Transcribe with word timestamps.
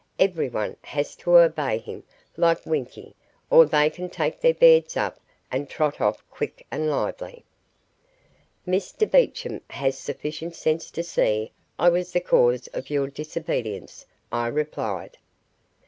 Everyone 0.17 0.77
has 0.81 1.15
to 1.17 1.37
obey 1.37 1.77
him 1.77 2.01
like 2.35 2.65
winkie 2.65 3.13
or 3.51 3.67
they 3.67 3.87
can 3.91 4.09
take 4.09 4.41
their 4.41 4.51
beds 4.55 4.97
up 4.97 5.19
and 5.51 5.69
trot 5.69 6.01
off 6.01 6.27
quick 6.31 6.65
and 6.71 6.89
lively." 6.89 7.43
"Mr 8.67 9.05
Beecham 9.11 9.61
has 9.69 9.99
sufficient 9.99 10.55
sense 10.55 10.89
to 10.89 11.03
see 11.03 11.51
I 11.77 11.89
was 11.89 12.13
the 12.13 12.19
cause 12.19 12.65
of 12.73 12.89
your 12.89 13.09
disobedience," 13.09 14.07
I 14.31 14.47
replied. 14.47 15.19